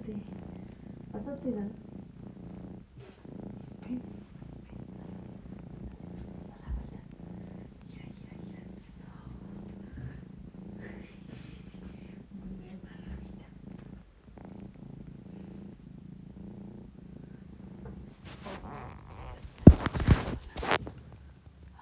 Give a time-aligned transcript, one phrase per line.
[0.00, 0.12] って
[1.12, 1.60] あさってだ